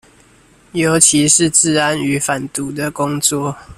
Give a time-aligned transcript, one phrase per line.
[0.71, 3.55] 尤其是治安與反毒的工作